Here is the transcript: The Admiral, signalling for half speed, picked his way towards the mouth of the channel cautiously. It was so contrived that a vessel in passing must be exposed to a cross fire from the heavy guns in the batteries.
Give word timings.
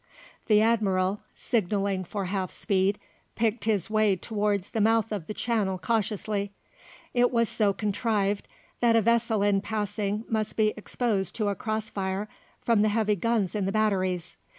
The 0.47 0.61
Admiral, 0.63 1.21
signalling 1.35 2.05
for 2.05 2.25
half 2.25 2.49
speed, 2.49 2.97
picked 3.35 3.65
his 3.65 3.87
way 3.87 4.15
towards 4.15 4.71
the 4.71 4.81
mouth 4.81 5.11
of 5.11 5.27
the 5.27 5.33
channel 5.35 5.77
cautiously. 5.77 6.53
It 7.13 7.29
was 7.29 7.47
so 7.49 7.71
contrived 7.71 8.47
that 8.79 8.95
a 8.95 9.01
vessel 9.03 9.43
in 9.43 9.61
passing 9.61 10.25
must 10.27 10.55
be 10.57 10.73
exposed 10.75 11.35
to 11.35 11.49
a 11.49 11.55
cross 11.55 11.91
fire 11.91 12.27
from 12.61 12.81
the 12.81 12.89
heavy 12.89 13.15
guns 13.15 13.53
in 13.53 13.67
the 13.67 13.71
batteries. 13.71 14.37